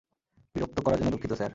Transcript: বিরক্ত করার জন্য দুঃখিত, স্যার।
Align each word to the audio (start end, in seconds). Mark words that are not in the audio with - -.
বিরক্ত 0.55 0.77
করার 0.85 0.97
জন্য 0.99 1.11
দুঃখিত, 1.11 1.31
স্যার। 1.33 1.49